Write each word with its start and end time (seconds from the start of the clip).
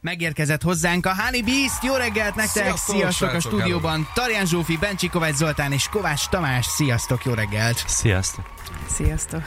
megérkezett 0.00 0.62
hozzánk 0.62 1.06
a 1.06 1.14
Honey 1.14 1.42
Beast. 1.42 1.82
Jó 1.82 1.94
reggelt 1.94 2.34
nektek! 2.34 2.62
Sziasztok, 2.64 2.96
Sziasztok 2.96 3.32
a 3.32 3.40
stúdióban. 3.40 4.08
Tarján 4.14 4.46
Zsófi, 4.46 4.76
Bencsi 4.76 5.08
Kovács 5.08 5.34
Zoltán 5.34 5.72
és 5.72 5.88
Kovács 5.90 6.26
Tamás. 6.28 6.66
Sziasztok, 6.66 7.24
jó 7.24 7.32
reggelt! 7.32 7.84
Sziasztok! 7.86 8.44
Sziasztok! 8.88 9.42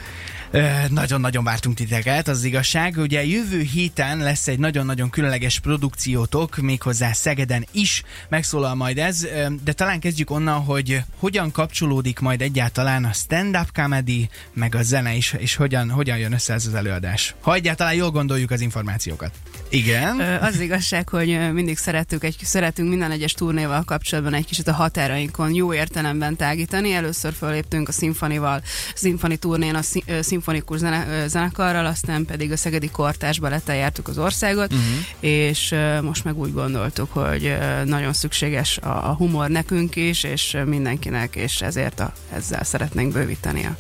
Nagyon-nagyon 0.90 1.44
vártunk 1.44 1.76
titeket, 1.76 2.28
az 2.28 2.44
igazság. 2.44 2.98
Ugye 2.98 3.26
jövő 3.26 3.62
héten 3.62 4.18
lesz 4.18 4.48
egy 4.48 4.60
nagyon-nagyon 4.60 5.10
különleges 5.10 5.60
produkciótok, 5.60 6.56
méghozzá 6.56 7.12
Szegeden 7.12 7.66
is 7.72 8.04
megszólal 8.30 8.76
majd 8.76 8.98
ez, 8.98 9.28
de 9.64 9.74
talán 9.74 10.00
kezdjük 10.00 10.30
onnan, 10.30 10.64
hogy 10.64 11.04
hogyan 11.20 11.52
kapcsolódik 11.52 12.20
majd 12.20 12.42
egyáltalán 12.42 13.06
a 13.06 13.14
stand-up 13.14 13.72
comedy, 13.74 14.30
meg 14.54 14.76
a 14.76 14.82
zene 14.82 15.14
is, 15.14 15.34
és 15.38 15.56
hogyan, 15.56 15.90
hogyan 15.90 16.18
jön 16.18 16.34
össze 16.34 16.54
ez 16.54 16.66
az 16.66 16.74
előadás. 16.74 17.36
Ha 17.42 17.54
egyáltalán 17.54 17.94
jól 17.94 18.12
gondoljuk 18.12 18.52
az 18.52 18.62
információkat. 18.62 19.32
Igen. 19.72 20.20
Az 20.20 20.60
igazság, 20.60 21.10
hogy 21.10 21.54
mindig 21.54 21.78
szeretünk, 21.78 22.24
egy, 22.24 22.36
szeretünk 22.44 22.90
minden 22.90 23.12
egyes 23.12 23.34
turnéval 23.34 23.84
kapcsolatban 23.84 24.34
egy 24.34 24.46
kicsit 24.46 24.68
a 24.68 24.74
határainkon 24.74 25.54
jó 25.54 25.74
értelemben 25.74 26.36
tágítani. 26.36 26.94
Először 26.94 27.34
föléptünk 27.34 27.88
a 27.88 27.92
szimfonival, 27.92 28.62
szimfoni 28.96 29.38
turnén 29.38 29.76
a 29.76 29.82
szimfonikus 30.22 30.78
zene, 30.78 31.28
zenekarral, 31.28 31.86
aztán 31.86 32.26
pedig 32.26 32.52
a 32.52 32.58
Szegedi 32.58 32.90
Kortás 32.90 33.40
Balettel 33.40 33.76
jártuk 33.76 34.08
az 34.08 34.18
országot, 34.18 34.74
uh-huh. 34.74 34.86
és 35.20 35.76
most 36.02 36.24
meg 36.24 36.38
úgy 36.38 36.54
gondoltuk, 36.54 37.12
hogy 37.14 37.58
nagyon 37.86 38.14
szükséges 38.14 38.78
a, 38.78 39.10
a 39.10 39.14
humor 39.14 39.50
nekünk 39.50 39.96
is, 39.96 40.24
és 40.24 40.58
mindenkinek, 40.66 41.36
és 41.36 41.62
ezért 41.62 42.00
a, 42.00 42.14
ezzel 42.34 42.64
szeretnénk 42.64 43.14
bővíteni 43.14 43.66
a 43.66 43.76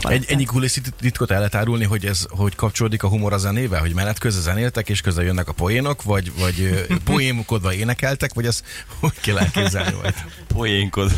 Egy, 0.00 0.24
ennyi 0.28 0.44
kuliszi 0.44 0.80
titkot 1.00 1.30
el 1.30 1.36
lehet 1.36 1.54
árulni, 1.54 1.84
hogy 1.84 2.06
ez 2.06 2.26
hogy 2.28 2.54
kapcsolódik 2.54 3.02
a 3.02 3.08
humor 3.08 3.32
a 3.32 3.38
zenével, 3.38 3.80
hogy 3.80 3.94
menet 3.94 4.18
közben 4.18 4.42
zenéltek, 4.42 4.88
és 4.88 5.00
közben 5.00 5.24
jönnek 5.24 5.48
a 5.48 5.52
poénok, 5.52 6.02
vagy, 6.02 6.32
vagy 6.38 6.60
ö, 6.60 6.94
poémkodva 7.12 7.74
énekeltek, 7.74 8.34
vagy 8.34 8.46
ez 8.46 8.62
hogy 9.00 9.20
kell 9.20 9.38
elképzelni 9.38 9.96
majd? 10.02 10.14
Poénkod. 10.46 11.12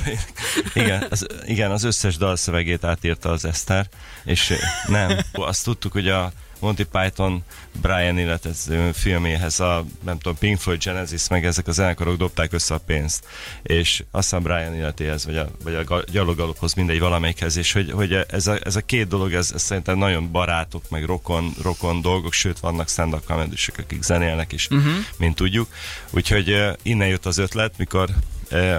igen, 0.74 1.06
az, 1.10 1.26
igen, 1.46 1.70
az 1.70 1.84
összes 1.84 2.16
dalszövegét 2.16 2.84
átírta 2.84 3.30
az 3.30 3.44
Eszter, 3.44 3.88
és 4.24 4.52
nem, 4.86 5.18
azt 5.32 5.64
tudtuk, 5.64 5.92
hogy 5.92 6.08
a 6.08 6.32
Monty 6.58 6.82
Python 6.82 7.44
Brian 7.80 8.18
életező 8.18 8.92
filméhez 8.92 9.60
a, 9.60 9.84
nem 10.04 10.18
tudom, 10.18 10.38
Pink 10.38 10.58
Floyd, 10.58 10.82
Genesis, 10.82 11.28
meg 11.28 11.44
ezek 11.44 11.68
a 11.68 11.72
zenekarok 11.72 12.16
dobták 12.16 12.52
össze 12.52 12.74
a 12.74 12.78
pénzt, 12.78 13.26
és 13.62 14.04
aztán 14.10 14.42
Brian 14.42 14.74
életéhez, 14.74 15.24
vagy 15.24 15.36
a, 15.36 15.48
vagy 15.64 15.74
a 15.74 15.84
ga- 15.84 16.10
gyalogalophoz, 16.10 16.74
mindegy 16.74 16.98
valamelyikhez, 16.98 17.56
és 17.56 17.72
hogy, 17.72 17.90
hogy 17.90 18.12
ez, 18.28 18.46
a, 18.46 18.58
ez 18.62 18.76
a 18.76 18.80
két 18.80 19.08
dolog, 19.08 19.32
ez, 19.32 19.52
ez 19.54 19.62
szerintem 19.62 19.98
nagyon 19.98 20.30
barátok, 20.30 20.90
meg 20.90 21.04
rokon, 21.04 21.54
rokon 21.62 22.00
dolgok, 22.00 22.32
sőt 22.32 22.58
vannak 22.58 22.88
stand-up 22.88 23.26
comedysek, 23.26 23.78
akik 23.78 24.02
zenélnek 24.02 24.52
is, 24.52 24.68
uh-huh. 24.70 24.92
mint 25.16 25.34
tudjuk. 25.34 25.68
Úgyhogy 26.10 26.56
innen 26.82 27.08
jött 27.08 27.26
az 27.26 27.38
ötlet, 27.38 27.78
mikor 27.78 28.08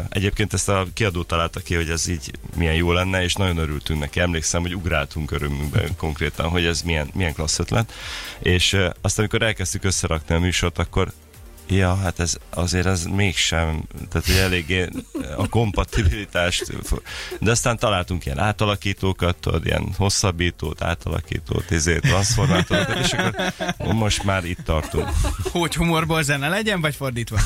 Egyébként 0.09 0.53
ezt 0.53 0.69
a 0.69 0.87
kiadó 0.93 1.23
találta 1.23 1.59
ki, 1.59 1.75
hogy 1.75 1.89
ez 1.89 2.07
így 2.07 2.31
milyen 2.55 2.73
jó 2.73 2.91
lenne, 2.91 3.23
és 3.23 3.33
nagyon 3.33 3.57
örültünk 3.57 3.99
neki. 3.99 4.19
Emlékszem, 4.19 4.61
hogy 4.61 4.75
ugráltunk 4.75 5.31
örömünkben 5.31 5.95
konkrétan, 5.95 6.49
hogy 6.49 6.65
ez 6.65 6.81
milyen, 6.81 7.09
milyen 7.13 7.33
klassz 7.33 7.59
ötlet. 7.59 7.93
És 8.39 8.77
azt, 9.01 9.19
amikor 9.19 9.41
elkezdtük 9.41 9.83
összerakni 9.83 10.35
a 10.35 10.39
műsort, 10.39 10.77
akkor 10.77 11.11
Ja, 11.69 11.95
hát 11.95 12.19
ez 12.19 12.37
azért 12.49 12.85
ez 12.85 13.03
mégsem, 13.03 13.83
tehát 14.09 14.27
hogy 14.27 14.35
eléggé 14.35 14.89
a 15.37 15.49
kompatibilitást, 15.49 16.73
de 17.39 17.51
aztán 17.51 17.77
találtunk 17.77 18.25
ilyen 18.25 18.39
átalakítókat, 18.39 19.35
tudod, 19.37 19.65
ilyen 19.65 19.93
hosszabbítót, 19.97 20.81
átalakítót, 20.81 21.71
ezért 21.71 22.01
transformátorokat, 22.01 22.97
és 22.97 23.13
akkor 23.13 23.93
most 23.93 24.23
már 24.23 24.45
itt 24.45 24.59
tartunk. 24.63 25.09
Hogy 25.51 25.75
humorból 25.75 26.23
zene 26.23 26.49
legyen, 26.49 26.81
vagy 26.81 26.95
fordítva? 26.95 27.39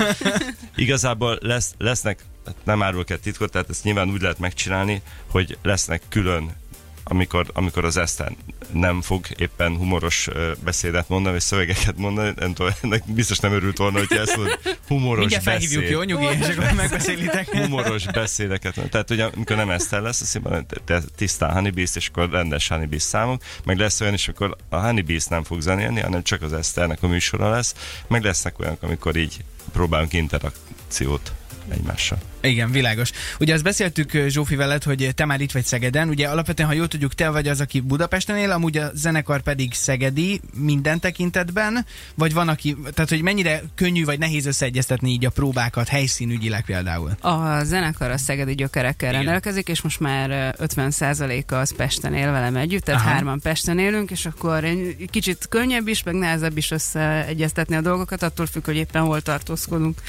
Igazából 0.76 1.38
lesz, 1.40 1.74
lesznek, 1.78 2.24
hát 2.46 2.56
nem 2.64 2.82
árulok 2.82 3.10
el 3.10 3.18
titkot, 3.18 3.50
tehát 3.50 3.70
ezt 3.70 3.84
nyilván 3.84 4.10
úgy 4.10 4.20
lehet 4.20 4.38
megcsinálni, 4.38 5.02
hogy 5.30 5.58
lesznek 5.62 6.02
külön 6.08 6.56
amikor, 7.04 7.46
amikor 7.52 7.84
az 7.84 7.96
Eszter 7.96 8.32
nem 8.72 9.02
fog 9.02 9.26
éppen 9.36 9.76
humoros 9.76 10.28
beszédet 10.64 11.08
mondani, 11.08 11.32
vagy 11.34 11.44
szövegeket 11.44 11.96
mondani, 11.96 12.32
nem 12.36 12.52
tudom, 12.54 12.72
ennek 12.82 13.02
biztos 13.06 13.38
nem 13.38 13.52
örült 13.52 13.78
volna, 13.78 13.98
hogy 13.98 14.18
ezt 14.18 14.36
mondod, 14.36 14.58
humoros 14.88 15.18
Mindjárt 15.18 15.44
felhívjuk, 15.44 15.80
beszéd. 15.80 15.96
jó? 15.96 16.02
Nyugi, 16.02 16.38
és 16.40 16.48
akkor 16.48 16.72
megbeszélitek. 16.72 17.48
Humoros 17.50 18.06
beszédeket. 18.06 18.90
Tehát 18.90 19.10
ugye, 19.10 19.24
amikor 19.24 19.56
nem 19.56 19.70
Eszter 19.70 20.00
lesz, 20.00 20.20
azt 20.20 20.40
mondja, 20.42 20.64
te 20.84 21.02
tisztán 21.16 21.52
Honey 21.52 21.70
Beast, 21.70 21.96
és 21.96 22.08
akkor 22.08 22.30
rendes 22.30 22.68
Honey 22.68 22.86
Beast 22.86 23.06
számok, 23.06 23.42
meg 23.64 23.78
lesz 23.78 24.00
olyan 24.00 24.14
is, 24.14 24.28
akkor 24.28 24.56
a 24.68 24.76
Honey 24.76 25.02
Beast 25.02 25.28
nem 25.28 25.44
fog 25.44 25.60
zenélni, 25.60 26.00
hanem 26.00 26.22
csak 26.22 26.42
az 26.42 26.52
Eszternek 26.52 27.02
a 27.02 27.06
műsora 27.06 27.50
lesz, 27.50 27.74
meg 28.06 28.24
lesznek 28.24 28.58
olyanok, 28.58 28.82
amikor 28.82 29.16
így 29.16 29.44
próbálunk 29.72 30.12
interakciót 30.12 31.32
egymással. 31.68 32.18
Igen, 32.40 32.70
világos. 32.70 33.10
Ugye 33.40 33.54
azt 33.54 33.62
beszéltük 33.62 34.10
Zsófi 34.28 34.56
veled, 34.56 34.82
hogy 34.82 35.10
te 35.14 35.24
már 35.24 35.40
itt 35.40 35.52
vagy 35.52 35.64
Szegeden. 35.64 36.08
Ugye 36.08 36.28
alapvetően, 36.28 36.68
ha 36.68 36.74
jól 36.74 36.88
tudjuk, 36.88 37.14
te 37.14 37.28
vagy 37.30 37.48
az, 37.48 37.60
aki 37.60 37.80
Budapesten 37.80 38.36
él, 38.36 38.50
amúgy 38.50 38.76
a 38.76 38.90
zenekar 38.94 39.40
pedig 39.40 39.74
szegedi 39.74 40.40
minden 40.54 41.00
tekintetben, 41.00 41.86
vagy 42.14 42.32
van, 42.32 42.48
aki, 42.48 42.76
tehát 42.94 43.10
hogy 43.10 43.22
mennyire 43.22 43.62
könnyű 43.74 44.04
vagy 44.04 44.18
nehéz 44.18 44.46
összeegyeztetni 44.46 45.10
így 45.10 45.24
a 45.24 45.30
próbákat 45.30 45.88
helyszínügyileg 45.88 46.64
például. 46.64 47.10
A 47.20 47.64
zenekar 47.64 48.10
a 48.10 48.18
szegedi 48.18 48.54
gyökerekkel 48.54 49.08
Igen. 49.10 49.22
rendelkezik, 49.22 49.68
és 49.68 49.80
most 49.80 50.00
már 50.00 50.30
ö, 50.58 50.64
50%-a 50.66 51.54
az 51.54 51.74
Pesten 51.76 52.14
él 52.14 52.32
velem 52.32 52.56
együtt, 52.56 52.84
tehát 52.84 53.00
Aha. 53.00 53.10
Hárman 53.10 53.40
Pesten 53.40 53.78
élünk, 53.78 54.10
és 54.10 54.26
akkor 54.26 54.64
egy 54.64 55.08
kicsit 55.10 55.46
könnyebb 55.48 55.88
is, 55.88 56.02
meg 56.02 56.14
nehezebb 56.14 56.56
is 56.56 56.70
összeegyeztetni 56.70 57.76
a 57.76 57.80
dolgokat, 57.80 58.22
attól 58.22 58.46
függ, 58.46 58.64
hogy 58.64 58.76
éppen 58.76 59.02
hol 59.02 59.20
tartózkodunk. 59.20 60.00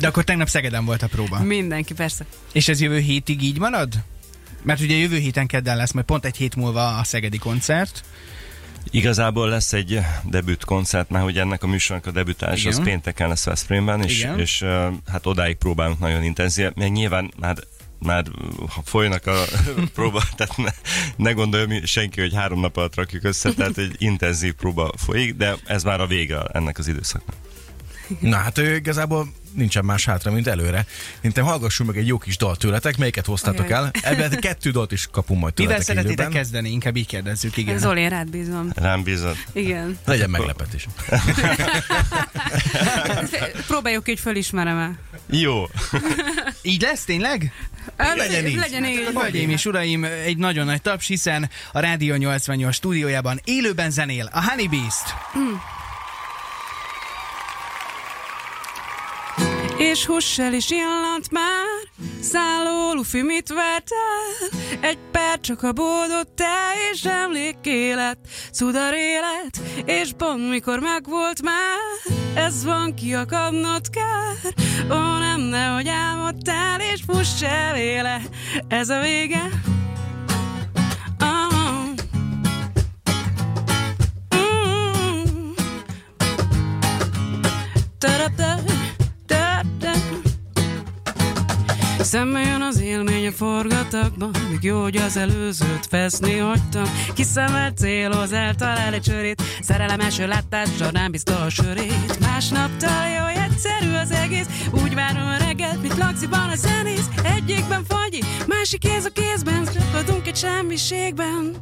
De 0.00 0.06
akkor 0.06 0.24
tegnap 0.24 0.48
Szegeden 0.48 0.84
volt 0.84 1.02
a 1.02 1.06
próba. 1.06 1.38
Mindenki, 1.68 1.94
persze. 1.94 2.24
És 2.52 2.68
ez 2.68 2.80
jövő 2.80 2.98
hétig 2.98 3.42
így 3.42 3.58
marad? 3.58 3.94
Mert 4.62 4.80
ugye 4.80 4.96
jövő 4.96 5.16
héten 5.16 5.46
kedden 5.46 5.76
lesz, 5.76 5.92
majd 5.92 6.06
pont 6.06 6.24
egy 6.24 6.36
hét 6.36 6.56
múlva 6.56 6.96
a 6.96 7.04
szegedi 7.04 7.38
koncert. 7.38 8.04
Igazából 8.90 9.48
lesz 9.48 9.72
egy 9.72 10.00
debüt 10.24 10.64
koncert, 10.64 11.10
mert 11.10 11.24
hogy 11.24 11.38
ennek 11.38 11.62
a 11.62 11.66
műsornak 11.66 12.06
a 12.06 12.10
debütás 12.10 12.60
Igen. 12.60 12.72
az 12.72 12.84
pénteken 12.84 13.28
lesz 13.28 13.44
Veszprémben, 13.44 14.02
és, 14.02 14.18
Igen. 14.18 14.38
és 14.38 14.64
hát 15.06 15.26
odáig 15.26 15.56
próbálunk 15.56 15.98
nagyon 15.98 16.22
intenzív, 16.22 16.70
mert 16.74 16.92
nyilván 16.92 17.30
már 17.38 17.56
már 17.98 18.24
ha 18.68 18.82
folynak 18.84 19.26
a 19.26 19.44
próba, 19.94 20.22
tehát 20.36 20.56
ne, 20.56 20.70
ne 21.16 21.32
gondolja 21.32 21.86
senki, 21.86 22.20
hogy 22.20 22.34
három 22.34 22.60
nap 22.60 22.76
alatt 22.76 22.94
rakjuk 22.94 23.24
össze, 23.24 23.52
tehát 23.52 23.78
egy 23.78 23.94
intenzív 23.98 24.52
próba 24.52 24.92
folyik, 24.96 25.34
de 25.34 25.54
ez 25.66 25.82
már 25.82 26.00
a 26.00 26.06
vége 26.06 26.42
ennek 26.42 26.78
az 26.78 26.88
időszaknak. 26.88 27.36
Na 28.20 28.36
hát 28.36 28.58
ő 28.58 28.74
igazából 28.76 29.32
nincsen 29.52 29.84
más 29.84 30.04
hátra, 30.04 30.30
mint 30.32 30.46
előre. 30.46 30.86
Szerintem 31.16 31.44
hallgassunk 31.44 31.90
meg 31.90 31.98
egy 31.98 32.06
jó 32.06 32.18
kis 32.18 32.36
dal 32.36 32.56
tőletek, 32.56 32.96
melyiket 32.96 33.26
hoztátok 33.26 33.64
Ajaj. 33.64 33.72
el. 33.78 33.90
Ebben 34.02 34.30
kettő 34.40 34.70
dalt 34.70 34.92
is 34.92 35.08
kapunk 35.12 35.40
majd 35.40 35.52
Mivel 35.56 35.72
tőletek 35.72 35.94
szeretitek 35.96 36.18
élőben. 36.18 36.40
kezdeni? 36.42 36.70
Inkább 36.70 36.96
így 36.96 37.06
kérdezzük, 37.06 37.56
igen. 37.56 37.76
Igen. 37.76 37.88
Zoli, 37.88 38.00
én 38.00 38.08
rád 38.08 38.30
bízom. 38.30 38.70
Rám 38.74 39.02
bízod? 39.02 39.36
Igen. 39.52 39.98
Legyen 40.04 40.30
meglepetés. 40.30 40.86
Próbáljuk 43.66 44.08
így 44.08 44.20
fölismerem 44.20 44.78
el. 44.78 44.98
Jó. 45.30 45.64
Így 46.62 46.82
lesz 46.82 47.04
tényleg? 47.04 47.52
Legyen 48.16 48.46
így. 48.46 48.56
Legyen 48.56 48.84
így. 48.84 49.08
Hölgyeim 49.14 49.50
és 49.50 49.64
uraim, 49.66 50.04
egy 50.04 50.36
nagyon 50.36 50.66
nagy 50.66 50.82
taps, 50.82 51.06
hiszen 51.06 51.50
a 51.72 51.80
Rádió 51.80 52.14
88 52.14 52.74
stúdiójában 52.74 53.40
élőben 53.44 53.90
zenél 53.90 54.28
a 54.32 54.42
Honey 54.44 54.68
Beast. 54.68 55.14
És 59.78 60.06
hussel 60.06 60.52
is 60.52 60.70
illant 60.70 61.30
már, 61.30 61.64
szálló 62.20 62.92
lufi 62.92 63.22
mit 63.22 63.48
vertel? 63.48 64.58
Egy 64.80 64.98
perc 65.12 65.40
csak 65.40 65.62
a 65.62 65.72
boldog 65.72 66.34
te 66.34 66.72
és 66.92 67.04
emlékélet, 67.04 68.18
cudar 68.52 68.94
élet, 68.94 69.84
és 69.84 70.10
pont 70.16 70.48
mikor 70.48 70.78
megvolt 70.78 71.42
már, 71.42 71.78
ez 72.34 72.64
van 72.64 72.94
kiakadnod 72.94 73.90
kár. 73.90 74.54
Ó, 74.90 75.18
nem, 75.18 75.40
nehogy 75.40 75.88
álmodtál, 75.88 76.80
és 76.80 77.02
fuss 77.06 77.42
el 77.42 77.76
éle, 77.76 78.20
ez 78.68 78.88
a 78.88 79.00
vége. 79.00 79.42
Ah. 81.18 81.48
Szembe 92.08 92.40
jön 92.40 92.60
az 92.60 92.80
élmény 92.80 93.26
a 93.26 93.32
forgatakban 93.32 94.30
Míg 94.50 94.62
jó, 94.62 94.82
hogy 94.82 94.96
az 94.96 95.16
előzőt 95.16 95.88
veszni 95.90 96.38
hagytam. 96.38 96.84
Kiszemelt 97.14 97.76
célhoz 97.76 98.32
eltalál 98.32 98.92
egy 98.92 99.04
sörét 99.04 99.42
Szerelem 99.60 100.00
első 100.00 100.26
látással 100.26 100.90
nem 100.90 101.10
biztos 101.10 101.54
sörét. 101.54 102.18
Másnap 102.20 102.76
találja, 102.76 103.24
hogy 103.24 103.42
egyszerű 103.50 103.94
az 103.94 104.10
egész 104.10 104.46
Úgy 104.82 104.94
várom 104.94 105.28
a 105.28 105.36
reggelt, 105.36 105.82
mint 105.82 105.96
laxiban 105.96 106.48
a 106.48 106.56
zenész. 106.56 107.08
Egyikben 107.36 107.84
fagyi, 107.88 108.22
másik 108.46 108.80
kéz 108.80 109.04
a 109.04 109.10
kézben 109.10 109.64
Szakadunk 109.64 110.26
egy 110.26 110.36
semmiségben 110.36 111.56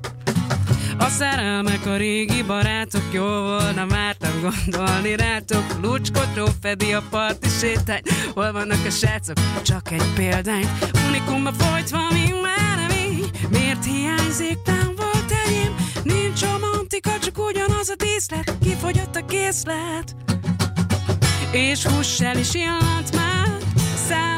A 0.98 1.08
szerelmek, 1.08 1.86
a 1.86 1.96
régi 1.96 2.42
barátok, 2.42 3.02
jó 3.12 3.24
volna 3.24 3.86
vártam 3.86 4.40
gondolni 4.40 5.16
rátok. 5.16 5.64
Lucskotról 5.82 6.50
fedi 6.60 6.92
a 6.92 7.02
parti 7.10 7.48
sétány, 7.48 8.02
hol 8.34 8.52
vannak 8.52 8.84
a 8.86 8.90
srácok? 8.90 9.36
Csak 9.62 9.90
egy 9.90 10.12
példány, 10.14 10.68
unikumba 11.08 11.52
folytva, 11.52 11.98
még 12.12 12.34
már 12.42 12.76
nem. 12.76 12.86
Miért 13.50 13.84
hiányzik, 13.84 14.58
nem 14.64 14.92
volt 14.96 15.32
enyém? 15.46 15.74
Nincs 16.02 16.40
romantika, 16.40 17.10
csak 17.18 17.38
ugyanaz 17.38 17.88
a 17.88 17.94
díszlet, 17.96 18.58
kifogyott 18.62 19.16
a 19.16 19.24
készlet. 19.24 20.16
És 21.52 21.86
hússel 21.86 22.38
is 22.38 22.54
jelent 22.54 23.14
már, 23.14 23.56
szálló 24.08 24.35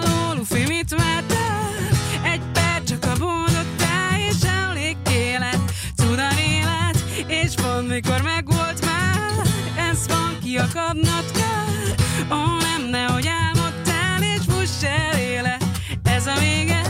és 7.98 8.04
pont 8.04 8.22
mikor 8.22 8.32
megvolt 8.34 8.84
már, 8.84 9.46
ez 9.90 10.06
van, 10.06 10.38
kiakadnod 10.42 11.30
kell. 11.32 11.96
Ó, 12.30 12.56
nem, 12.60 12.90
nehogy 12.90 13.26
álmodtál, 13.26 14.22
és 14.22 14.40
fuss 14.48 14.82
el 14.82 15.18
élet, 15.18 15.64
ez 16.02 16.26
a 16.26 16.34
vége. 16.38 16.82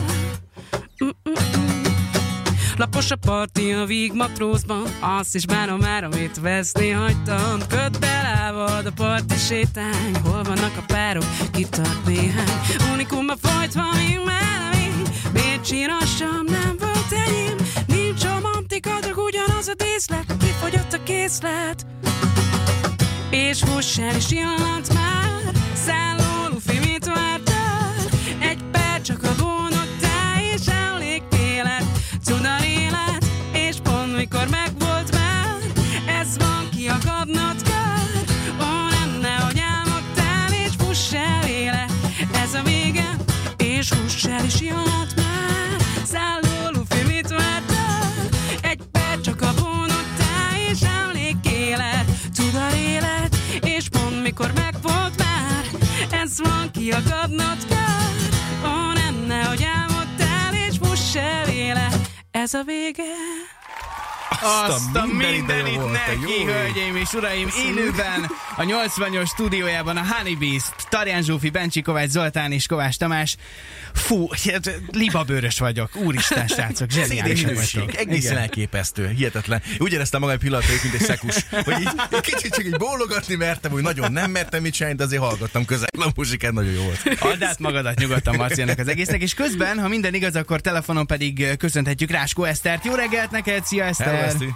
Lapos 2.77 3.11
a 3.11 3.17
parti 3.17 3.73
a 3.73 3.85
víg 3.85 4.13
matrózban 4.13 4.83
Azt 5.01 5.35
is 5.35 5.47
bánom 5.47 5.79
már, 5.79 6.05
amit 6.05 6.41
veszni 6.41 6.91
hagytam. 6.91 7.59
Köd 7.69 7.99
belával 7.99 8.87
a 8.87 8.93
parti 8.95 9.37
sétány 9.37 10.15
Hol 10.25 10.43
vannak 10.43 10.77
a 10.77 10.83
párok, 10.87 11.25
kitart 11.53 12.07
néhány. 12.07 12.61
Unikumba 12.93 13.35
folytva, 13.41 13.83
még 13.95 14.21
már 14.25 14.73
nem 14.73 14.81
így 14.81 15.11
Miért 15.33 15.65
csírassam, 15.65 16.45
nem 16.45 16.77
volt 16.79 17.27
enyém. 17.27 17.57
Nincs 17.87 18.23
romantika, 18.23 18.91
csak 19.03 19.17
ugyanaz 19.17 19.69
a 19.69 19.75
díszlet 19.75 20.48
készlet. 21.09 21.87
És 23.31 23.63
húss 23.65 23.99
el, 23.99 24.17
és 24.17 24.31
illant 24.31 24.95
már 24.95 25.08
kiakadnod 56.89 57.67
kell 57.69 58.17
Ó, 58.65 58.93
nem, 58.93 59.25
nehogy 59.27 59.65
álmodtál, 59.65 60.55
és 60.69 60.77
fuss 60.83 61.15
el 61.15 61.49
élet 61.49 62.11
Ez 62.31 62.55
a 62.55 62.63
vége 62.63 63.38
Azt 64.43 64.95
a 64.97 65.07
mindenit, 65.07 65.47
de 65.47 65.57
jó 65.57 65.63
mindenit 65.63 65.81
volt, 65.81 65.93
neki, 65.93 66.45
hölgyeim 66.45 66.97
és 66.97 67.13
uraim, 67.13 67.49
élőben 67.67 68.31
a 68.57 68.63
80-as 68.63 69.27
stúdiójában 69.27 69.97
a 69.97 70.05
Honey 70.15 70.35
Beast, 70.35 70.73
Tarján 70.89 71.23
Zsófi, 71.23 71.51
Bencsi 71.51 71.83
Kovács 71.83 72.09
Zoltán 72.11 72.53
és 72.53 72.67
Kovács 72.67 72.97
Tamás. 72.97 73.37
Fú, 73.95 74.29
hát 74.53 74.81
libabőrös 74.93 75.59
vagyok, 75.59 75.97
úristen 75.97 76.47
srácok, 76.57 76.91
zseniálisak 76.91 77.37
Szédényhőség, 77.37 77.81
vagytok. 77.85 78.01
egészen 78.01 78.37
elképesztő, 78.37 79.09
hihetetlen. 79.09 79.63
Úgy 79.79 79.93
éreztem 79.93 80.21
magam 80.21 80.35
egy 80.35 80.41
pillanatra, 80.41 80.73
mint 80.83 80.95
egy 80.95 81.01
szekus, 81.01 81.47
hogy 81.65 81.81
így, 81.81 81.91
egy 82.11 82.21
kicsit 82.21 82.55
csak 82.55 82.65
így 82.65 82.77
bólogatni 82.77 83.35
mertem, 83.35 83.73
úgy 83.73 83.83
nagyon 83.83 84.13
nem 84.13 84.31
mertem 84.31 84.63
mit 84.63 84.73
csinálni, 84.73 84.97
de 84.97 85.05
azért 85.05 85.23
hallgattam 85.23 85.65
közel. 85.65 85.87
A 85.99 86.09
muzsikát 86.15 86.53
nagyon 86.53 86.73
jó 86.73 86.83
volt. 86.83 87.19
Add 87.21 87.45
át 87.45 87.59
magadat 87.59 87.99
nyugodtan, 87.99 88.37
Marci, 88.37 88.61
ennek 88.63 88.79
az 88.79 88.89
egésznek. 88.89 89.23
És 89.23 89.35
közben, 89.35 89.79
ha 89.79 89.89
minden 89.89 90.15
igaz, 90.15 90.37
akkor 90.37 90.61
telefonon 90.61 91.07
pedig 91.07 91.57
köszönhetjük 91.57 92.11
Ráskó 92.11 92.45
Esztert. 92.45 92.85
Jó 92.85 92.95
reggelt 92.95 93.31
neked, 93.31 93.65
szia 93.65 93.85
Eszter! 93.85 94.07
Hello, 94.07 94.28
Eszti. 94.29 94.55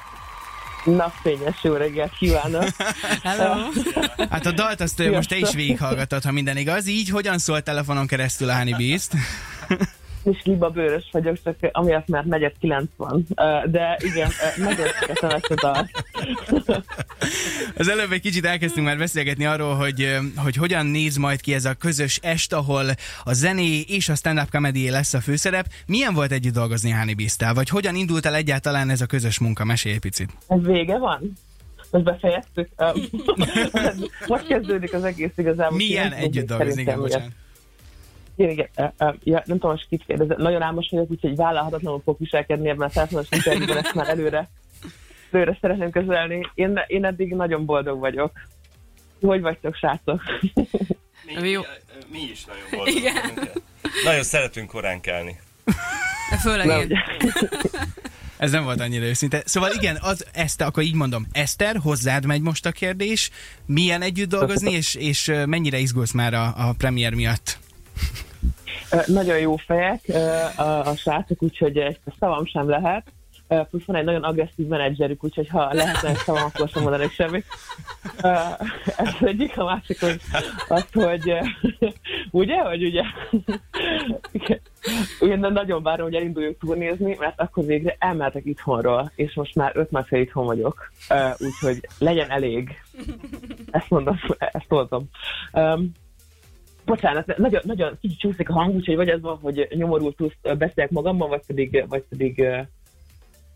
Napfényes 0.85 1.57
jó 1.63 1.75
reggelt 1.75 2.13
kívánok! 2.19 2.65
Hello! 3.23 3.71
Hát 4.31 4.47
a 4.47 4.53
dalt 4.53 4.81
azt 4.81 5.11
most 5.11 5.29
te 5.29 5.37
is 5.37 5.55
végighallgatod, 5.55 6.23
ha 6.23 6.33
minden 6.33 6.57
igaz. 6.57 6.87
Így 6.87 7.09
hogyan 7.09 7.39
szólt 7.39 7.65
telefonon 7.65 8.07
keresztül 8.07 8.49
a 8.49 8.57
Honey 8.57 8.75
Beast? 8.75 9.13
És 10.25 10.43
liba 10.45 10.71
bőrös 10.71 11.09
vagyok, 11.13 11.37
csak 11.45 11.57
amiatt, 11.73 12.07
mert 12.07 12.25
negyed 12.25 12.53
90. 12.61 13.27
Ö, 13.35 13.69
De 13.71 13.99
igen, 13.99 14.31
szeretem 14.31 15.31
ezt 15.31 15.51
a 15.51 15.55
dalt. 15.55 15.91
Az 17.77 17.89
előbb 17.89 18.13
egy 18.13 18.21
kicsit 18.21 18.45
elkezdtünk 18.45 18.87
már 18.87 18.99
beszélgetni 18.99 19.45
arról, 19.45 19.75
hogy, 19.75 20.17
hogy 20.37 20.57
hogyan 20.57 20.87
néz 20.87 21.17
majd 21.17 21.41
ki 21.41 21.55
ez 21.55 21.65
a 21.65 21.75
közös 21.75 22.19
est, 22.23 22.53
ahol 22.53 22.85
a 23.25 23.33
zené 23.33 23.81
és 23.81 24.09
a 24.09 24.15
stand-up 24.15 24.51
comedy 24.51 24.91
lesz 24.91 25.15
a 25.15 25.21
főszerep. 25.21 25.67
Milyen 25.87 26.15
volt 26.15 26.33
együtt 26.33 26.55
dolgozni 26.55 26.91
Honey 26.91 27.15
Beast-tel? 27.15 27.55
Vagy 27.55 27.69
hogyan 27.69 27.95
indult 27.95 28.27
el 28.27 28.35
egyáltalán 28.35 28.91
ez 28.91 29.01
a 29.01 29.07
közös 29.07 29.39
munka? 29.39 29.65
Mesélj 29.65 29.95
egy 29.95 30.01
picit. 30.01 30.31
Ez 30.49 30.63
vége 30.63 30.99
van? 30.99 31.33
Most 31.91 32.05
befejeztük? 32.05 32.69
Most 34.27 34.47
kezdődik 34.47 34.93
az 34.93 35.05
egész 35.05 35.33
igazából. 35.37 35.77
Milyen 35.77 36.13
együtt 36.13 36.47
dolgozni? 36.47 36.81
Igen, 36.81 36.99
bocsánat. 36.99 37.29
Igen, 38.37 38.51
igen. 38.51 38.69
Ö, 38.77 38.85
ö, 38.99 39.11
Ja, 39.23 39.43
nem 39.47 39.59
tudom, 39.59 39.71
most 39.71 39.89
kit 39.89 40.05
kérdez. 40.07 40.39
Nagyon 40.39 40.63
álmos 40.63 40.89
vagyok, 40.91 41.11
úgyhogy 41.11 41.37
vállalhatatlanul 41.37 42.01
fogok 42.05 42.19
viselkedni 42.19 42.69
ebben 42.69 42.89
a 42.89 42.91
telefonos 42.91 43.27
interjúban, 43.31 43.77
ezt 43.77 43.95
már 43.95 44.09
előre, 44.09 44.49
előre 45.31 45.59
szeretném 45.61 45.91
közölni. 45.91 46.51
Én, 46.55 46.81
én 46.87 47.05
eddig 47.05 47.35
nagyon 47.35 47.65
boldog 47.65 47.99
vagyok. 47.99 48.33
Hogy 49.21 49.41
vagytok, 49.41 49.75
srácok? 49.75 50.23
Mi, 51.41 51.49
Jó. 51.49 51.61
mi 52.13 52.21
is 52.33 52.45
nagyon 52.45 52.65
boldogok 52.71 53.01
Igen. 53.01 53.15
vagyunk. 53.15 53.63
Nagyon 54.05 54.23
szeretünk 54.23 54.71
korán 54.71 55.01
kelni. 55.01 55.41
Főleg 56.41 56.67
Na, 56.67 56.81
én. 56.81 56.99
Ez 58.37 58.51
nem 58.51 58.65
volt 58.65 58.81
annyira 58.81 59.05
őszinte. 59.05 59.43
Szóval 59.45 59.71
igen, 59.73 59.99
az 60.01 60.27
Eszter, 60.33 60.67
akkor 60.67 60.83
így 60.83 60.95
mondom, 60.95 61.27
Eszter, 61.33 61.77
hozzád 61.77 62.27
megy 62.27 62.41
most 62.41 62.67
a 62.67 62.73
kérdés. 62.73 63.31
Milyen 63.67 64.03
együtt 64.03 64.29
dolgozni, 64.29 64.73
és, 64.73 64.95
és 64.95 65.33
mennyire 65.47 65.79
izgulsz 65.79 66.13
már 66.13 66.35
a, 66.35 66.69
a 66.69 66.73
premier 66.79 67.15
miatt? 67.15 67.59
Nagyon 69.07 69.39
jó 69.39 69.57
fejek 69.57 70.01
a, 70.57 70.87
a 70.89 70.97
srácok, 70.97 71.43
úgyhogy 71.43 71.77
egy 71.77 71.99
szavam 72.19 72.47
sem 72.47 72.69
lehet. 72.69 73.13
Plusz 73.71 73.85
van 73.85 73.97
egy 73.97 74.05
nagyon 74.05 74.23
agresszív 74.23 74.67
menedzserük, 74.67 75.25
úgyhogy 75.25 75.49
ha 75.49 75.73
lehetne 75.73 76.09
egy 76.09 76.17
szavam, 76.17 76.43
akkor 76.43 76.69
sem 76.69 76.83
mondanék 76.83 77.11
semmit. 77.11 77.45
Ez 78.97 79.15
egyik, 79.21 79.59
a 79.59 79.65
másik, 79.65 80.01
hogy 80.01 80.21
az, 80.69 80.87
hogy 80.93 81.43
ugye, 82.31 82.57
hogy 82.57 82.85
ugye, 82.85 83.03
ugye 85.21 85.37
de 85.37 85.49
nagyon 85.49 85.83
várom, 85.83 86.07
hogy 86.07 86.15
elinduljunk 86.15 86.59
turnézni, 86.59 87.17
mert 87.19 87.41
akkor 87.41 87.65
végre 87.65 87.97
elmehetek 87.99 88.45
itthonról, 88.45 89.13
és 89.15 89.35
most 89.35 89.55
már 89.55 89.73
öt 89.75 89.91
napja 89.91 90.19
itthon 90.19 90.45
vagyok, 90.45 90.93
úgyhogy 91.39 91.89
legyen 91.99 92.31
elég. 92.31 92.83
Ezt 93.71 93.91
mondom, 93.91 94.21
ezt 94.39 94.69
mondom. 94.69 95.09
Bocsánat, 96.85 97.37
nagyon, 97.37 97.61
nagyon 97.65 97.99
kicsit 98.01 98.19
csúszik 98.19 98.49
a 98.49 98.53
hang, 98.53 98.75
úgyhogy 98.75 98.97
vagy 98.97 99.09
ez 99.09 99.21
van, 99.21 99.39
hogy 99.43 99.69
nyomorult 99.75 100.15
plusz 100.17 100.33
ö, 100.43 100.55
beszélek 100.55 100.91
magamban, 100.91 101.29
vagy 101.29 101.43
pedig, 101.47 101.85
vagy 101.89 102.03
pedig 102.09 102.45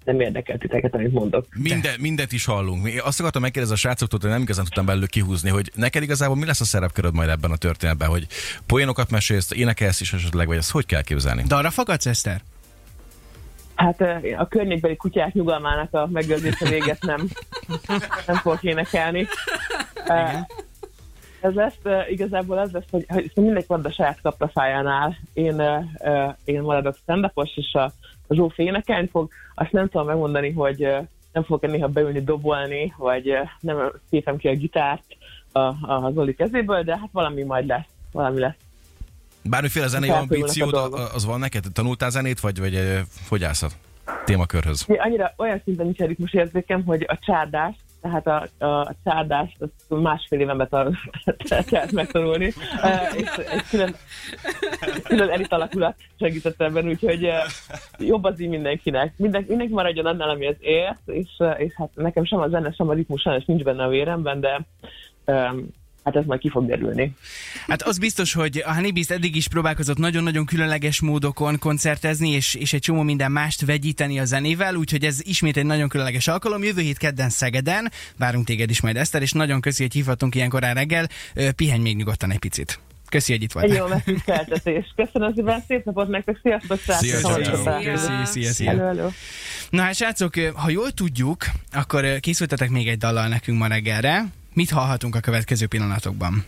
nem 0.04 0.20
érdekel 0.20 0.58
titeket, 0.58 0.94
amit 0.94 1.12
mondok. 1.12 1.46
Minden, 1.54 2.00
mindent 2.00 2.32
is 2.32 2.44
hallunk. 2.44 2.82
Mi- 2.82 2.98
Azt 2.98 3.20
akartam 3.20 3.42
megkérdezni 3.42 3.74
a 3.76 3.78
srácoktól, 3.78 4.18
hogy 4.20 4.30
nem 4.30 4.42
igazán 4.42 4.64
tudtam 4.64 4.86
belőle 4.86 5.06
kihúzni, 5.06 5.50
hogy 5.50 5.70
neked 5.74 6.02
igazából 6.02 6.36
mi 6.36 6.46
lesz 6.46 6.60
a 6.60 6.64
szerepköröd 6.64 7.14
majd 7.14 7.28
ebben 7.28 7.50
a 7.50 7.56
történetben, 7.56 8.08
hogy 8.08 8.26
poénokat 8.66 9.10
mesélsz, 9.10 9.50
énekelsz 9.52 10.00
is 10.00 10.12
esetleg, 10.12 10.46
vagy 10.46 10.56
ezt 10.56 10.70
hogy 10.70 10.86
kell 10.86 11.02
képzelni? 11.02 11.42
De 11.48 11.54
arra 11.54 11.70
fakadsz, 11.70 12.06
Eszter? 12.06 12.40
Hát 13.74 14.00
a 14.36 14.48
környékbeli 14.48 14.96
kutyák 14.96 15.32
nyugalmának 15.32 15.94
a 15.94 16.06
megőrzése 16.12 16.68
véget 16.68 17.02
nem, 17.02 17.28
nem 18.26 18.36
fogok 18.36 18.62
énekelni. 18.62 19.26
Ö, 20.08 20.12
Ez 21.46 21.54
lesz, 21.54 22.08
igazából 22.08 22.58
az 22.58 22.70
lesz, 22.70 22.84
hogy, 22.90 23.04
hogy 23.08 23.30
mindenki 23.34 23.66
van 23.68 23.84
a 23.84 23.90
saját 23.90 24.20
kaptafájánál. 24.22 25.16
Én, 25.32 25.62
én 26.44 26.60
maradok 26.60 26.96
stand 26.96 27.30
és 27.54 27.72
a, 27.72 27.92
a 28.26 28.34
Zsófi 28.34 28.62
énekelni 28.62 29.08
fog. 29.08 29.30
Azt 29.54 29.72
nem 29.72 29.88
tudom 29.88 30.06
megmondani, 30.06 30.50
hogy 30.52 30.78
nem 31.32 31.44
fogok 31.44 31.70
néha 31.70 31.88
beülni 31.88 32.20
dobolni, 32.20 32.94
vagy 32.96 33.32
nem 33.60 33.92
szépem 34.10 34.36
ki 34.36 34.48
a 34.48 34.54
gitárt 34.54 35.04
a, 35.52 35.58
a 35.92 36.10
Zoli 36.14 36.34
kezéből, 36.34 36.82
de 36.82 36.98
hát 36.98 37.08
valami 37.12 37.42
majd 37.42 37.66
lesz. 37.66 37.86
Valami 38.12 38.38
lesz. 38.40 38.54
Bármiféle 39.42 39.86
zenei 39.86 40.10
a 40.10 40.16
ambíciód 40.16 40.74
a- 40.74 41.14
az 41.14 41.24
van 41.24 41.38
neked? 41.38 41.64
Tanultál 41.72 42.10
zenét, 42.10 42.40
vagy, 42.40 42.58
vagy 42.58 42.74
a 43.62 43.66
témakörhöz? 44.24 44.84
Ja, 44.88 45.02
annyira 45.02 45.32
olyan 45.36 45.60
szinten 45.64 45.84
nincs 45.84 45.98
ritmus 45.98 46.32
érzékem, 46.32 46.84
hogy 46.84 47.04
a 47.08 47.18
csárdás, 47.18 47.74
tehát 48.08 48.26
a, 48.26 48.64
a, 48.64 48.80
a 48.80 48.94
csárdást 49.04 49.56
azt 49.60 50.02
másfél 50.02 50.40
éven 50.40 50.56
betar- 50.56 50.94
kellett 51.70 51.92
megtanulni. 51.92 52.52
Uh, 52.82 53.18
és 53.20 53.36
egy 53.36 53.62
külön, 53.70 53.94
külön 55.02 55.28
elit 55.28 55.52
alakulat 55.52 55.96
segített 56.18 56.60
ebben, 56.60 56.88
úgyhogy 56.88 57.24
uh, 57.24 57.34
jobb 57.98 58.24
az 58.24 58.40
így 58.40 58.48
mindenkinek. 58.48 59.12
Minden, 59.16 59.44
mindenki 59.48 59.72
maradjon 59.72 60.06
annál, 60.06 60.28
ami 60.28 60.46
az 60.46 60.56
ért, 60.60 61.00
és, 61.06 61.28
uh, 61.38 61.60
és 61.60 61.72
hát 61.76 61.90
nekem 61.94 62.24
sem 62.24 62.40
a 62.40 62.48
zene, 62.48 62.72
sem 62.72 62.88
a 62.88 62.94
ritmus 62.94 63.20
sajnos 63.20 63.44
nincs 63.44 63.62
benne 63.62 63.84
a 63.84 63.88
véremben, 63.88 64.40
de 64.40 64.60
hát 66.06 66.16
ez 66.16 66.24
majd 66.24 66.40
ki 66.40 66.48
fog 66.48 66.66
derülni. 66.66 67.14
Hát 67.66 67.82
az 67.82 67.98
biztos, 67.98 68.32
hogy 68.32 68.62
a 68.66 68.74
Honeybeast 68.74 69.10
eddig 69.10 69.36
is 69.36 69.48
próbálkozott 69.48 69.98
nagyon-nagyon 69.98 70.44
különleges 70.44 71.00
módokon 71.00 71.58
koncertezni, 71.58 72.30
és, 72.30 72.54
és 72.54 72.72
egy 72.72 72.80
csomó 72.80 73.02
minden 73.02 73.32
mást 73.32 73.64
vegyíteni 73.64 74.18
a 74.18 74.24
zenével, 74.24 74.74
úgyhogy 74.74 75.04
ez 75.04 75.18
ismét 75.22 75.56
egy 75.56 75.64
nagyon 75.64 75.88
különleges 75.88 76.28
alkalom. 76.28 76.62
Jövő 76.62 76.80
hét 76.80 76.98
kedden 76.98 77.30
Szegeden, 77.30 77.90
várunk 78.18 78.46
téged 78.46 78.70
is 78.70 78.80
majd 78.80 78.96
Eszter, 78.96 79.22
és 79.22 79.32
nagyon 79.32 79.60
köszi, 79.60 79.82
hogy 79.82 79.92
hívhatunk 79.92 80.34
ilyen 80.34 80.48
korán 80.48 80.74
reggel. 80.74 81.08
Pihenj 81.56 81.82
még 81.82 81.96
nyugodtan 81.96 82.30
egy 82.30 82.38
picit. 82.38 82.78
Köszi, 83.08 83.32
hogy 83.32 83.42
itt 83.42 83.52
voltál. 83.52 83.76
jó 83.76 83.86
megtiszteltetés. 83.86 84.92
Köszönöm 84.96 85.34
szépen, 85.34 85.62
szép 85.66 85.84
napot 85.84 86.08
nektek, 86.08 86.38
sziasztok, 86.42 86.78
srácok! 86.78 87.06
Szia, 87.06 87.20
találkozunk. 87.20 87.82
Köszi, 87.82 88.12
szia, 88.24 88.52
szia. 88.52 88.70
Hello, 88.70 88.84
hello. 88.84 89.08
Na 89.70 89.82
hát 89.82 89.94
srácok, 89.94 90.34
ha 90.54 90.70
jól 90.70 90.90
tudjuk, 90.90 91.44
akkor 91.72 92.20
készültetek 92.20 92.70
még 92.70 92.88
egy 92.88 92.98
dallal 92.98 93.28
nekünk 93.28 93.58
ma 93.58 93.66
reggelre. 93.66 94.24
Mit 94.56 94.70
hallhatunk 94.70 95.14
a 95.14 95.20
következő 95.20 95.66
pillanatokban? 95.66 96.44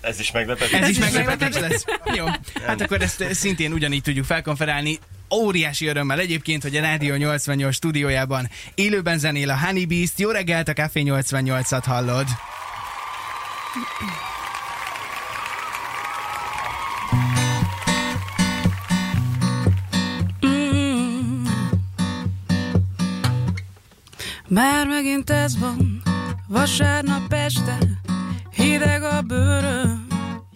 Ez 0.00 0.20
is 0.20 0.30
meglepetés. 0.30 0.72
Ez 0.72 0.88
is 0.88 0.98
meglepetés 0.98 1.58
lesz. 1.58 1.84
Jó, 2.16 2.26
hát 2.66 2.80
akkor 2.80 3.02
ezt 3.02 3.24
szintén 3.34 3.72
ugyanígy 3.72 4.02
tudjuk 4.02 4.24
felkonferálni. 4.24 4.98
Óriási 5.34 5.86
örömmel 5.86 6.18
egyébként, 6.18 6.62
hogy 6.62 6.76
a 6.76 6.80
Rádió 6.80 7.14
88 7.14 7.74
stúdiójában 7.74 8.50
élőben 8.74 9.18
zenél 9.18 9.50
a 9.50 9.58
Honey 9.58 9.86
Beast. 9.86 10.18
Jó 10.18 10.30
reggelt, 10.30 10.68
a 10.68 10.72
Café 10.72 11.02
88-at 11.04 11.82
hallod. 11.86 12.26
Mm. 20.46 21.44
Már 24.48 24.86
megint 24.86 25.30
ez 25.30 25.58
van, 25.58 26.02
vasárnap 26.50 27.32
este, 27.32 27.78
hideg 28.50 29.02
a 29.02 29.20
bőröm, 29.22 30.06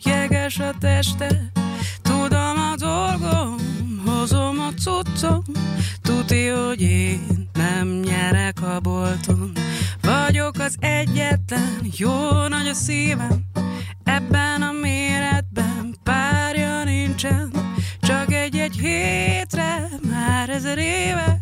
jeges 0.05 0.59
a 0.59 0.71
teste, 0.79 1.51
tudom 2.03 2.59
a 2.73 2.75
dolgom, 2.77 3.57
hozom 4.07 4.59
a 4.59 4.73
cuccom, 4.73 5.43
tuti, 6.03 6.47
hogy 6.47 6.81
én 6.81 7.49
nem 7.53 7.89
nyerek 7.89 8.63
a 8.63 8.81
bolton, 8.81 9.53
vagyok 10.03 10.59
az 10.59 10.77
egyetlen, 10.81 11.81
jó 11.97 12.47
nagy 12.49 12.69
a 12.69 12.75
szívem, 12.75 13.45
ebben 14.05 14.63
a 14.63 14.73
méretben 14.73 15.97
párja 16.03 16.85
nincsen, 16.85 17.53
csak 18.01 18.33
egy-egy 18.33 18.77
hétre, 18.77 19.89
már 20.11 20.49
ezer 20.49 20.79
éve, 20.79 21.41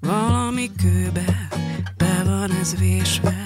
valami 0.00 0.70
kőbe, 0.82 1.48
be 1.96 2.22
van 2.24 2.50
ez 2.50 2.76
vésve. 2.78 3.45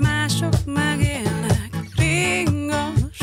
Mások 0.00 0.54
megélnek. 0.64 1.70
Ringos 1.96 3.18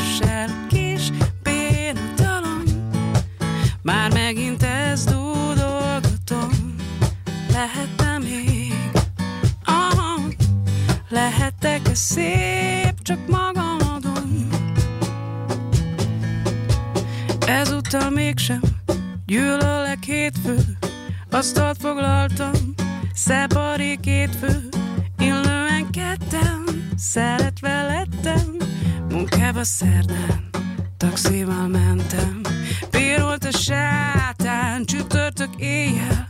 kis 0.68 1.10
béna 1.42 2.00
dalom, 2.16 2.62
már 3.82 4.12
megint 4.12 4.62
ez 4.62 5.04
dúdolgatom. 5.04 6.76
Lehetne 7.52 8.18
még, 8.18 8.90
aha, 9.64 10.20
lehetek-e 11.08 11.94
szép, 11.94 13.02
csak 13.02 13.18
magam 13.28 13.76
adom. 13.96 14.48
Ezúttal 17.46 18.10
mégsem 18.10 18.60
gyűlölek 19.26 20.04
hétfő, 20.04 20.56
asztalt 21.30 21.76
foglaltam, 21.80 22.74
szepari 23.14 23.98
két 24.00 24.34
fő, 24.34 24.48
illően 24.48 24.67
ketten, 24.67 24.67
szeretve 27.08 27.82
lettem, 27.82 28.56
munkába 29.08 29.64
szerdán, 29.64 30.50
taxival 30.96 31.68
mentem, 31.68 32.40
pirolt 32.90 33.44
a 33.44 33.50
sátán, 33.50 34.84
csütörtök 34.84 35.50
éjjel, 35.56 36.28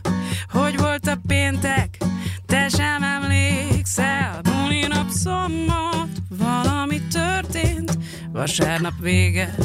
hogy 0.49 0.77
volt 0.77 1.07
a 1.07 1.17
péntek, 1.27 1.97
te 2.45 2.69
sem 2.69 3.03
emlékszel, 3.03 4.41
buli 4.41 4.87
nap 4.87 5.09
szombat, 5.09 6.09
valami 6.29 7.01
történt, 7.01 7.97
vasárnap 8.31 8.99
vége, 9.01 9.55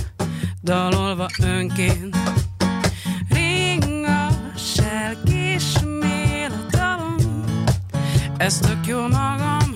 dalolva 0.62 1.26
önként. 1.42 2.16
Ringas 3.28 4.78
el 4.78 5.16
kis 5.24 5.78
mél 6.00 6.50
a 6.72 7.14
ez 8.36 8.58
tök 8.58 8.86
jó 8.86 9.00
magam, 9.00 9.73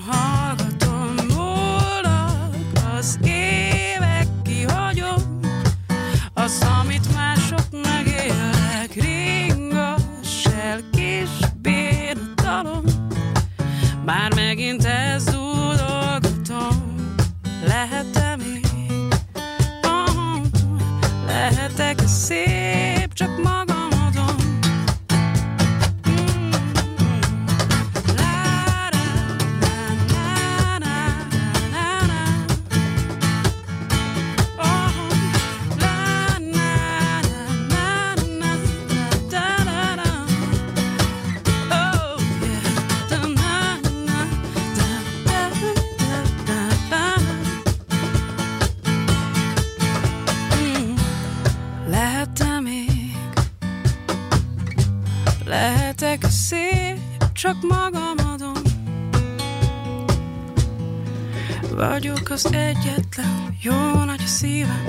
Vagyok 62.29 62.45
az 62.45 62.53
egyetlen, 62.53 63.57
jó 63.61 64.03
nagy 64.03 64.21
a 64.23 64.27
szívem. 64.27 64.83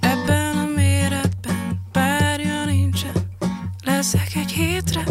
Ebben 0.00 0.56
a 0.56 0.66
méretben 0.76 1.80
párja 1.92 2.64
nincsen. 2.64 3.12
Leszek 3.84 4.34
egy 4.34 4.50
hétre, 4.52 5.04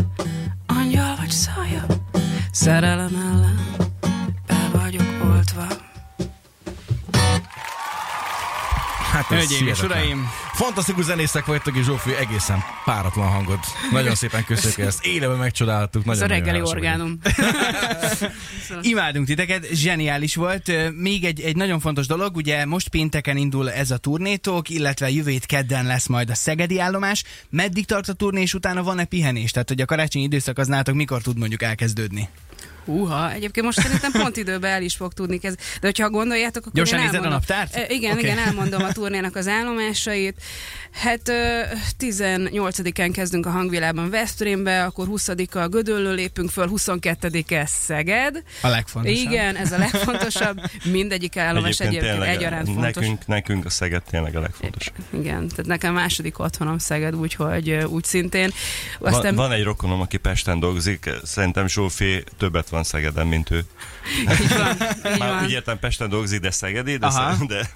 angyal 0.66 1.16
vagy 1.16 1.30
szaja 1.30 1.86
Szerelem 2.52 3.16
ellen 3.16 3.76
be 4.48 4.70
vagyok 4.80 5.24
oltva. 5.24 5.68
Hát 9.12 9.32
ez 9.32 9.38
Hölgyeim 9.38 9.68
és 9.68 9.84
uraim, 9.84 10.30
Fantasztikus 10.62 11.06
zenészek 11.06 11.46
vagytok, 11.46 11.78
és 11.78 11.86
Zsófi 11.86 12.16
egészen 12.16 12.64
páratlan 12.86 13.28
hangod. 13.28 13.60
Nagyon 13.92 14.16
szépen 14.16 14.46
köszönjük 14.46 14.80
ezt. 14.80 15.06
Élőben 15.06 15.38
megcsodáltuk. 15.38 16.02
Ez 16.02 16.08
Nagyon, 16.08 16.24
a 16.24 16.28
nagyon 16.28 16.44
reggeli 16.44 16.62
orgánum. 16.62 17.20
Imádunk 18.82 19.28
titeket, 19.28 19.68
zseniális 19.74 20.36
volt. 20.36 20.72
Még 20.96 21.24
egy, 21.24 21.42
egy 21.42 21.56
nagyon 21.56 21.80
fontos 21.80 22.08
dolog, 22.08 22.36
ugye 22.36 22.66
most 22.66 22.90
pénteken 22.90 23.38
indul 23.38 23.72
ez 23.72 23.92
a 23.92 23.98
turnétok, 23.98 24.70
illetve 24.70 25.10
jövő 25.10 25.30
hét 25.30 25.46
kedden 25.46 25.86
lesz 25.86 26.08
majd 26.08 26.30
a 26.30 26.36
Szegedi 26.36 26.80
állomás. 26.80 27.24
Meddig 27.50 27.86
tart 27.86 28.10
a 28.10 28.14
turné, 28.14 28.42
és 28.42 28.54
utána 28.54 28.84
van-e 28.84 29.06
pihenés? 29.06 29.52
Tehát, 29.52 29.68
hogy 29.68 29.82
a 29.82 29.86
karácsonyi 29.86 30.26
időszak 30.26 30.58
az 30.58 30.68
nálatok 30.68 30.96
mikor 30.96 31.22
tud 31.22 31.38
mondjuk 31.38 31.62
elkezdődni? 31.64 32.30
Húha, 32.86 33.32
egyébként 33.32 33.66
most 33.66 33.80
szerintem 33.80 34.12
pont 34.12 34.38
időben 34.38 34.72
el 34.72 34.82
is 34.82 34.96
fog 34.96 35.14
tudni 35.14 35.38
kezdeni. 35.38 35.64
De 35.82 35.88
hogyha 35.88 36.10
gondoljátok, 36.10 36.62
akkor 36.62 36.72
Gyorsan 36.74 37.00
én 37.00 37.06
nézed 37.06 37.20
a 37.20 37.24
elmondom. 37.24 37.46
naptárt? 37.48 37.76
E, 37.76 37.94
igen, 37.94 38.12
Oké. 38.12 38.22
igen, 38.22 38.38
elmondom 38.38 38.84
a 38.84 38.92
turnénak 39.00 39.36
az 39.36 39.48
állomásait. 39.48 40.42
Hát 40.92 41.30
ö, 41.30 41.62
18-án 42.00 43.10
kezdünk 43.14 43.46
a 43.46 43.50
hangvilában 43.50 44.10
Veszprémbe, 44.10 44.84
akkor 44.84 45.08
20-a 45.10 45.68
Gödöllő 45.68 46.14
lépünk 46.14 46.50
föl, 46.50 46.70
22-e 46.72 47.66
Szeged. 47.66 48.44
A 48.62 48.68
legfontosabb. 48.68 49.32
Igen, 49.32 49.56
ez 49.56 49.72
a 49.72 49.78
legfontosabb. 49.78 50.62
Mindegyik 50.84 51.38
állomás 51.38 51.80
egyébként, 51.80 52.04
egyébként 52.04 52.36
egyaránt 52.36 52.66
fontos. 52.66 52.96
Nekünk, 52.96 53.28
nekünk 53.28 53.66
a 53.66 53.70
Szeged 53.70 54.04
tényleg 54.04 54.36
a 54.36 54.40
legfontosabb. 54.40 54.94
Igen, 55.10 55.48
tehát 55.48 55.66
nekem 55.66 55.94
második 55.94 56.40
otthonom 56.40 56.78
Szeged, 56.78 57.16
úgyhogy 57.16 57.72
úgy 57.72 58.04
szintén. 58.04 58.52
Aztán... 59.00 59.36
Van, 59.36 59.48
van 59.48 59.52
egy 59.58 59.64
rokonom, 59.64 60.02
aki 60.02 60.18
Pesten 60.18 60.60
dolgozik, 60.60 61.10
szerintem 61.24 61.68
Zsófi 61.68 62.24
többet 62.38 62.70
van 62.70 62.84
Szegeden, 62.84 63.28
mint 63.28 63.52
ő. 63.52 63.64
Így 64.42 64.58
van, 64.58 64.78
így 65.14 65.20
Már 65.20 65.34
van. 65.34 65.44
úgy 65.44 65.52
értem, 65.52 65.80
Pesten 65.80 66.10
dolgozik, 66.10 66.40
de 66.40 66.52
Szegedi, 66.52 66.98
de, 66.98 67.06
Aha. 67.06 67.46
de 67.46 67.70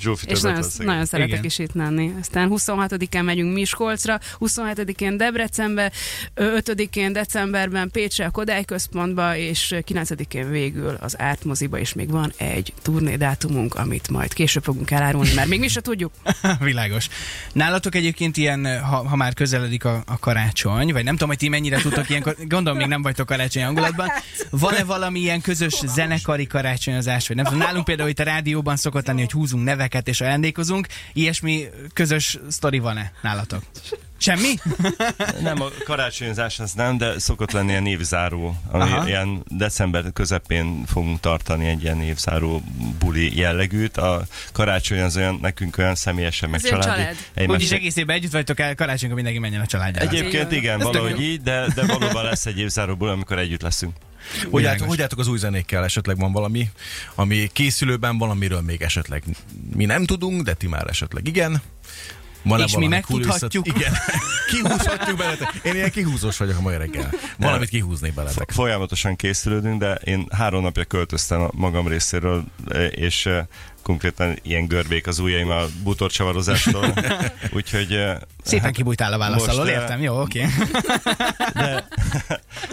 Zsófi 0.00 0.26
És 0.28 0.40
többet 0.40 0.42
nagyon, 0.42 0.60
van 0.60 0.70
Szegeden. 0.70 0.86
nagyon 0.86 1.06
szeretek 1.06 1.32
Igen. 1.32 1.44
is 1.44 1.58
itt 1.58 1.74
lenni. 1.94 2.14
Aztán 2.20 2.48
26-án 2.52 3.24
megyünk 3.24 3.54
Miskolcra, 3.54 4.20
27-én 4.40 5.16
Debrecenbe, 5.16 5.92
5-én 6.36 7.12
decemberben 7.12 7.90
Pécsre 7.90 8.24
a 8.24 8.30
Kodály 8.30 8.64
Központba, 8.64 9.36
és 9.36 9.74
9-én 9.76 10.50
végül 10.50 10.96
az 11.00 11.20
Ártmoziba, 11.20 11.78
és 11.78 11.92
még 11.92 12.10
van 12.10 12.32
egy 12.36 12.72
turnédátumunk, 12.82 13.74
amit 13.74 14.08
majd 14.08 14.32
később 14.32 14.62
fogunk 14.64 14.90
elárulni, 14.90 15.34
mert 15.34 15.48
még 15.48 15.58
mi 15.58 15.68
se 15.68 15.80
tudjuk. 15.80 16.12
Világos. 16.60 17.08
Nálatok 17.52 17.94
egyébként 17.94 18.36
ilyen, 18.36 18.80
ha, 18.80 19.08
ha 19.08 19.16
már 19.16 19.34
közeledik 19.34 19.84
a, 19.84 20.02
a 20.06 20.18
karácsony, 20.18 20.92
vagy 20.92 21.04
nem 21.04 21.12
tudom, 21.12 21.28
hogy 21.28 21.38
ti 21.38 21.48
mennyire 21.48 21.80
tudtok 21.80 22.10
ilyen, 22.10 22.24
gondolom 22.48 22.78
még 22.78 22.86
nem 22.86 23.02
vagytok 23.02 23.26
karácsony 23.26 23.64
hangulatban, 23.64 24.08
van-e 24.50 24.84
valami 24.84 25.20
ilyen 25.20 25.40
közös 25.40 25.82
zenekari 25.86 26.46
karácsonyozás, 26.46 27.28
vagy 27.28 27.36
nem 27.36 27.44
tudom, 27.44 27.60
nálunk 27.60 27.84
például 27.84 28.08
itt 28.08 28.18
a 28.18 28.24
rádióban 28.24 28.76
szokott 28.76 29.06
lenni, 29.06 29.20
hogy 29.20 29.30
húzunk 29.30 29.64
neveket 29.64 30.08
és 30.08 30.20
ajándékozunk, 30.20 30.86
ilyesmi 31.12 31.68
közös 31.92 32.38
sztori 32.48 32.78
van-e 32.78 33.12
nálatok? 33.22 33.62
Semmi? 34.18 34.54
Nem, 35.42 35.60
a 35.62 35.68
karácsonyozás 35.84 36.58
az 36.60 36.72
nem, 36.72 36.98
de 36.98 37.18
szokott 37.18 37.50
lenni 37.50 37.70
ilyen 37.70 37.86
évzáró, 37.86 38.56
ami 38.70 38.82
Aha. 38.90 39.06
Ilyen 39.08 39.42
december 39.48 40.04
közepén 40.12 40.84
fogunk 40.86 41.20
tartani 41.20 41.66
egy 41.66 41.82
ilyen 41.82 42.02
évzáró 42.02 42.62
buli 42.98 43.38
jellegűt. 43.38 43.96
A 43.96 44.22
karácsony 44.52 45.00
az 45.00 45.16
olyan, 45.16 45.38
nekünk 45.42 45.78
olyan 45.78 45.94
személyesen, 45.94 46.50
meg 46.50 46.60
családi. 46.60 46.86
család. 46.86 47.16
egymás- 47.34 47.56
Úgyis 47.56 47.70
egész 47.70 47.96
évben 47.96 48.16
együtt 48.16 48.32
vagytok 48.32 48.60
el, 48.60 48.74
karácsonykor 48.74 49.14
mindenki 49.16 49.38
menjen 49.40 49.60
a 49.60 49.66
családjára. 49.66 50.08
Egyébként 50.08 50.52
igen, 50.52 50.78
valahogy 50.78 51.20
így, 51.20 51.42
de, 51.42 51.66
de 51.74 51.86
valóban 51.86 52.24
lesz 52.24 52.46
egy 52.46 52.58
évzáró 52.58 52.96
buli, 52.96 53.10
amikor 53.10 53.38
együtt 53.38 53.62
leszünk. 53.62 53.96
Hogy, 54.50 54.64
álltok, 54.64 54.88
hogy 54.88 55.00
álltok 55.00 55.18
az 55.18 55.28
új 55.28 55.38
zenékkel? 55.38 55.84
Esetleg 55.84 56.18
van 56.18 56.32
valami, 56.32 56.70
ami 57.14 57.50
készülőben 57.52 58.18
van, 58.18 58.30
amiről 58.30 58.60
még 58.60 58.82
esetleg 58.82 59.22
mi 59.74 59.84
nem 59.84 60.04
tudunk, 60.04 60.42
de 60.42 60.54
ti 60.54 60.66
már 60.66 60.86
esetleg 60.88 61.26
igen. 61.26 61.62
van 62.42 62.60
És 62.60 62.76
mi 62.76 62.86
megtudhatjuk. 62.86 63.66
Igen, 63.66 63.92
kihúzhatjuk 64.50 65.16
beletek. 65.16 65.60
Én 65.62 65.74
ilyen 65.74 65.90
kihúzós 65.90 66.36
vagyok 66.36 66.58
a 66.58 66.60
mai 66.60 66.76
reggel. 66.76 67.10
Valamit 67.38 67.68
kihúznék 67.68 68.14
beletek. 68.14 68.50
Folyamatosan 68.50 69.16
készülődünk, 69.16 69.80
de 69.80 69.94
én 69.94 70.26
három 70.30 70.62
napja 70.62 70.84
költöztem 70.84 71.40
a 71.40 71.50
magam 71.52 71.88
részéről, 71.88 72.44
és 72.90 73.28
konkrétan 73.82 74.38
ilyen 74.42 74.66
görbék 74.66 75.06
az 75.06 75.18
ujjaim 75.18 75.50
a 75.50 75.62
bútorcsavarozástól. 75.82 76.94
Úgyhogy... 77.56 77.92
e, 77.92 78.20
Szépen 78.42 78.64
hát 78.64 78.74
kibújtál 78.74 79.12
a 79.12 79.18
válasz 79.18 79.48
alól, 79.48 79.68
eh, 79.68 79.74
értem, 79.74 80.00
jó, 80.00 80.20
oké. 80.20 80.46
De, 81.54 81.86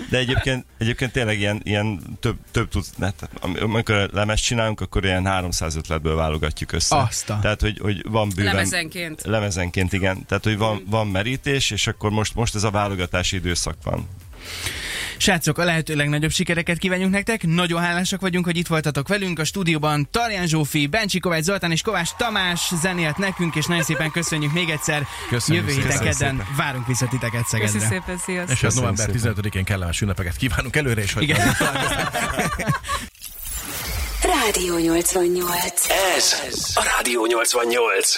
de 0.10 0.18
egyébként, 0.18 0.66
egyébként 0.78 1.12
tényleg 1.12 1.40
ilyen, 1.40 1.62
ilyen 1.64 2.02
több, 2.20 2.38
több 2.52 2.70
tud, 2.70 2.84
hát, 3.00 3.30
am- 3.42 3.58
amikor 3.62 4.10
lemezt 4.14 4.44
csinálunk, 4.44 4.82
akkor 4.82 5.06
ilyen 5.06 5.26
300 5.26 5.76
ötletből 5.76 6.16
válogatjuk 6.16 6.72
össze. 6.72 6.96
Azt 6.98 7.30
a- 7.30 7.40
Tehát, 7.42 7.62
hogy, 7.62 7.80
hogy 7.82 8.06
van 8.10 8.30
bőven... 8.36 8.54
Lemezenként. 8.54 9.22
Lemezenként, 9.26 9.94
igen. 9.94 10.26
Tehát, 10.26 10.44
hogy 10.44 10.58
van, 10.58 10.84
van 10.90 11.08
merítés, 11.08 11.72
és 11.72 11.88
akkor 11.88 12.10
most, 12.12 12.36
most 12.36 12.56
ez 12.56 12.64
a 12.64 12.72
válogatási 12.72 13.36
időszak 13.36 13.76
van. 13.84 14.08
Srácok, 15.20 15.58
a 15.58 15.64
lehető 15.64 15.96
legnagyobb 15.96 16.32
sikereket 16.32 16.78
kívánjuk 16.78 17.10
nektek. 17.12 17.44
Nagyon 17.44 17.82
hálásak 17.82 18.22
vagyunk, 18.22 18.46
hogy 18.46 18.58
itt 18.58 18.68
voltatok 18.68 19.08
velünk. 19.08 19.40
A 19.40 19.44
stúdióban 19.44 20.08
Tarján 20.12 20.48
Zsófi, 20.48 20.88
Bencsi 20.88 21.20
Kovács 21.20 21.44
Zoltán 21.44 21.72
és 21.72 21.82
Kovács 21.82 22.10
Tamás 22.18 22.72
zenélt 22.82 23.18
nekünk, 23.18 23.56
és 23.56 23.66
nagyon 23.66 23.84
szépen 23.84 24.12
köszönjük 24.12 24.54
még 24.54 24.70
egyszer. 24.70 25.08
Köszönjük 25.30 25.68
Jövő 25.68 25.82
héten 25.82 26.00
kedden 26.00 26.48
várunk 26.58 26.88
vissza 26.88 27.08
titeket 27.08 27.48
Szegedre. 27.48 27.80
szépen, 27.80 28.18
sziasztok! 28.18 28.56
És 28.56 28.64
az 28.64 28.76
november 28.76 29.10
szépen. 29.14 29.36
15-én 29.36 29.64
kellemes 29.64 30.02
ünnepeket 30.02 30.36
kívánunk 30.36 30.76
előre, 30.76 31.02
és 31.02 31.14
hogy 31.14 31.24
Igen. 31.24 31.40
Rádió 34.22 34.78
88. 34.78 35.86
Ez 36.18 36.34
a 36.74 36.84
Rádió 36.96 37.26
88. 37.26 38.16